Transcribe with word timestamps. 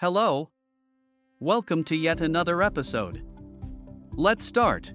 Hello. 0.00 0.48
Welcome 1.40 1.84
to 1.84 1.94
yet 1.94 2.22
another 2.22 2.62
episode. 2.62 3.22
Let's 4.12 4.42
start. 4.42 4.94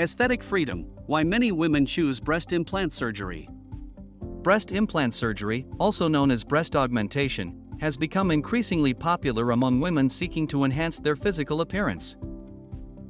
Aesthetic 0.00 0.42
freedom 0.42 0.80
why 1.06 1.22
many 1.22 1.52
women 1.52 1.86
choose 1.86 2.18
breast 2.18 2.52
implant 2.52 2.92
surgery. 2.92 3.48
Breast 4.20 4.72
implant 4.72 5.14
surgery, 5.14 5.64
also 5.78 6.08
known 6.08 6.32
as 6.32 6.42
breast 6.42 6.74
augmentation, 6.74 7.54
has 7.78 7.96
become 7.96 8.32
increasingly 8.32 8.92
popular 8.92 9.52
among 9.52 9.78
women 9.78 10.08
seeking 10.08 10.48
to 10.48 10.64
enhance 10.64 10.98
their 10.98 11.14
physical 11.14 11.60
appearance. 11.60 12.16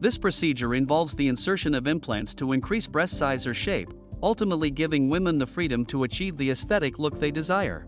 This 0.00 0.18
procedure 0.18 0.74
involves 0.74 1.14
the 1.14 1.28
insertion 1.28 1.74
of 1.74 1.86
implants 1.86 2.34
to 2.34 2.52
increase 2.52 2.86
breast 2.86 3.16
size 3.16 3.46
or 3.46 3.54
shape, 3.54 3.90
ultimately 4.22 4.70
giving 4.70 5.08
women 5.08 5.38
the 5.38 5.46
freedom 5.46 5.86
to 5.86 6.04
achieve 6.04 6.36
the 6.36 6.50
aesthetic 6.50 6.98
look 6.98 7.18
they 7.18 7.30
desire. 7.30 7.86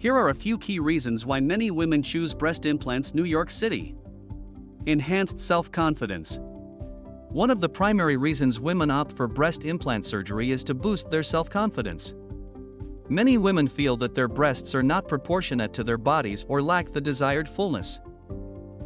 Here 0.00 0.14
are 0.14 0.28
a 0.28 0.34
few 0.34 0.58
key 0.58 0.78
reasons 0.78 1.26
why 1.26 1.40
many 1.40 1.72
women 1.72 2.04
choose 2.04 2.32
breast 2.32 2.66
implants 2.66 3.14
New 3.14 3.24
York 3.24 3.50
City. 3.50 3.96
Enhanced 4.86 5.40
self 5.40 5.72
confidence. 5.72 6.38
One 7.30 7.50
of 7.50 7.60
the 7.60 7.68
primary 7.68 8.16
reasons 8.16 8.60
women 8.60 8.92
opt 8.92 9.16
for 9.16 9.26
breast 9.26 9.64
implant 9.64 10.06
surgery 10.06 10.52
is 10.52 10.62
to 10.64 10.74
boost 10.74 11.10
their 11.10 11.24
self 11.24 11.50
confidence. 11.50 12.14
Many 13.08 13.38
women 13.38 13.66
feel 13.66 13.96
that 13.96 14.14
their 14.14 14.28
breasts 14.28 14.72
are 14.72 14.84
not 14.84 15.08
proportionate 15.08 15.72
to 15.72 15.82
their 15.82 15.98
bodies 15.98 16.44
or 16.46 16.62
lack 16.62 16.92
the 16.92 17.00
desired 17.00 17.48
fullness. 17.48 17.98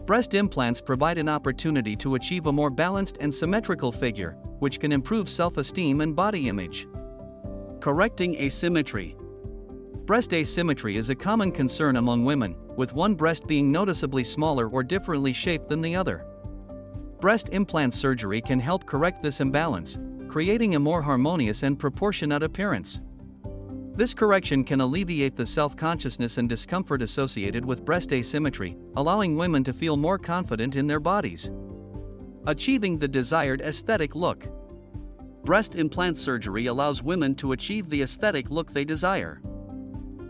Breast 0.06 0.32
implants 0.32 0.80
provide 0.80 1.18
an 1.18 1.28
opportunity 1.28 1.94
to 1.96 2.14
achieve 2.14 2.46
a 2.46 2.52
more 2.52 2.70
balanced 2.70 3.18
and 3.20 3.32
symmetrical 3.32 3.92
figure, 3.92 4.38
which 4.60 4.80
can 4.80 4.92
improve 4.92 5.28
self 5.28 5.58
esteem 5.58 6.00
and 6.00 6.16
body 6.16 6.48
image. 6.48 6.88
Correcting 7.80 8.34
asymmetry. 8.36 9.14
Breast 10.04 10.34
asymmetry 10.34 10.96
is 10.96 11.10
a 11.10 11.14
common 11.14 11.52
concern 11.52 11.94
among 11.94 12.24
women, 12.24 12.56
with 12.74 12.92
one 12.92 13.14
breast 13.14 13.46
being 13.46 13.70
noticeably 13.70 14.24
smaller 14.24 14.68
or 14.68 14.82
differently 14.82 15.32
shaped 15.32 15.68
than 15.68 15.80
the 15.80 15.94
other. 15.94 16.26
Breast 17.20 17.50
implant 17.52 17.94
surgery 17.94 18.40
can 18.40 18.58
help 18.58 18.84
correct 18.84 19.22
this 19.22 19.40
imbalance, 19.40 20.00
creating 20.26 20.74
a 20.74 20.80
more 20.80 21.02
harmonious 21.02 21.62
and 21.62 21.78
proportionate 21.78 22.42
appearance. 22.42 23.00
This 23.94 24.12
correction 24.12 24.64
can 24.64 24.80
alleviate 24.80 25.36
the 25.36 25.46
self 25.46 25.76
consciousness 25.76 26.36
and 26.36 26.48
discomfort 26.48 27.00
associated 27.00 27.64
with 27.64 27.84
breast 27.84 28.12
asymmetry, 28.12 28.76
allowing 28.96 29.36
women 29.36 29.62
to 29.62 29.72
feel 29.72 29.96
more 29.96 30.18
confident 30.18 30.74
in 30.74 30.88
their 30.88 30.98
bodies. 30.98 31.52
Achieving 32.48 32.98
the 32.98 33.06
desired 33.06 33.60
aesthetic 33.60 34.16
look. 34.16 34.48
Breast 35.44 35.76
implant 35.76 36.18
surgery 36.18 36.66
allows 36.66 37.04
women 37.04 37.36
to 37.36 37.52
achieve 37.52 37.88
the 37.88 38.02
aesthetic 38.02 38.50
look 38.50 38.72
they 38.72 38.84
desire. 38.84 39.40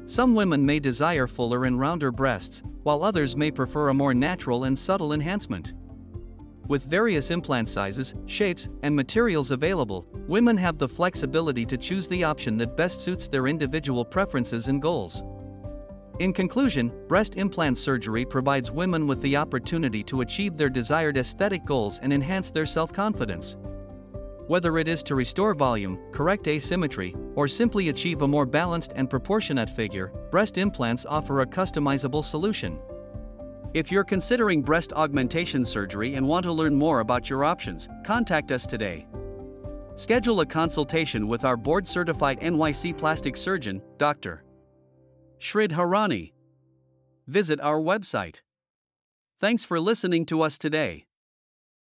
Some 0.04 0.34
women 0.34 0.66
may 0.66 0.80
desire 0.80 1.26
fuller 1.26 1.64
and 1.64 1.78
rounder 1.78 2.10
breasts, 2.10 2.62
while 2.82 3.04
others 3.04 3.36
may 3.36 3.50
prefer 3.50 3.88
a 3.88 3.94
more 3.94 4.14
natural 4.14 4.64
and 4.64 4.76
subtle 4.76 5.12
enhancement. 5.12 5.74
With 6.66 6.84
various 6.84 7.30
implant 7.30 7.68
sizes, 7.68 8.14
shapes, 8.26 8.68
and 8.82 8.94
materials 8.94 9.50
available, 9.50 10.06
women 10.26 10.56
have 10.56 10.78
the 10.78 10.88
flexibility 10.88 11.64
to 11.66 11.76
choose 11.76 12.08
the 12.08 12.24
option 12.24 12.56
that 12.58 12.76
best 12.76 13.00
suits 13.00 13.28
their 13.28 13.46
individual 13.46 14.04
preferences 14.04 14.68
and 14.68 14.82
goals. 14.82 15.22
In 16.18 16.32
conclusion, 16.32 16.92
breast 17.08 17.36
implant 17.36 17.78
surgery 17.78 18.24
provides 18.24 18.70
women 18.70 19.06
with 19.06 19.20
the 19.22 19.36
opportunity 19.36 20.02
to 20.04 20.20
achieve 20.20 20.56
their 20.56 20.68
desired 20.68 21.16
aesthetic 21.16 21.64
goals 21.64 21.98
and 22.00 22.12
enhance 22.12 22.50
their 22.50 22.66
self 22.66 22.92
confidence. 22.92 23.56
Whether 24.52 24.76
it 24.76 24.86
is 24.86 25.02
to 25.04 25.14
restore 25.14 25.54
volume, 25.54 25.98
correct 26.12 26.46
asymmetry, 26.46 27.16
or 27.36 27.48
simply 27.48 27.88
achieve 27.88 28.20
a 28.20 28.28
more 28.28 28.44
balanced 28.44 28.92
and 28.96 29.08
proportionate 29.08 29.70
figure, 29.70 30.12
breast 30.30 30.58
implants 30.58 31.06
offer 31.06 31.40
a 31.40 31.46
customizable 31.46 32.22
solution. 32.22 32.78
If 33.72 33.90
you're 33.90 34.04
considering 34.04 34.60
breast 34.60 34.92
augmentation 34.92 35.64
surgery 35.64 36.16
and 36.16 36.28
want 36.28 36.44
to 36.44 36.52
learn 36.52 36.74
more 36.74 37.00
about 37.00 37.30
your 37.30 37.46
options, 37.46 37.88
contact 38.04 38.52
us 38.52 38.66
today. 38.66 39.06
Schedule 39.94 40.40
a 40.40 40.44
consultation 40.44 41.28
with 41.28 41.46
our 41.46 41.56
board 41.56 41.88
certified 41.88 42.38
NYC 42.40 42.98
plastic 42.98 43.38
surgeon, 43.38 43.80
Dr. 43.96 44.44
Shridharani. 45.40 46.34
Visit 47.26 47.58
our 47.62 47.80
website. 47.80 48.42
Thanks 49.40 49.64
for 49.64 49.80
listening 49.80 50.26
to 50.26 50.42
us 50.42 50.58
today. 50.58 51.06